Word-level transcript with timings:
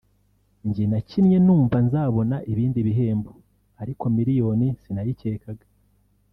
njye 0.67 0.83
nakinnye 0.91 1.37
numva 1.45 1.77
nzabona 1.85 2.35
ibindi 2.51 2.79
bihembo 2.87 3.31
ariko 3.81 4.03
miliyoni 4.15 4.67
sinayikekaga 4.81 5.65